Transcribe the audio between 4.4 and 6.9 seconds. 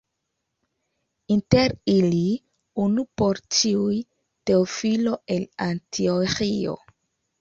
Teofilo el Antioĥio.